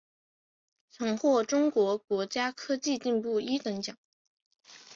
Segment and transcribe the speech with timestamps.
[0.89, 3.95] 曾获中国国家科技进步一等奖。